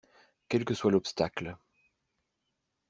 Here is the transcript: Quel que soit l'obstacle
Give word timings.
Quel 0.49 0.65
que 0.65 0.73
soit 0.73 0.89
l'obstacle 0.89 1.55